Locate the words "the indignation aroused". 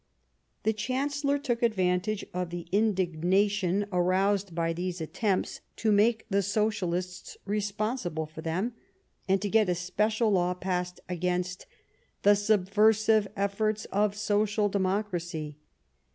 2.49-4.55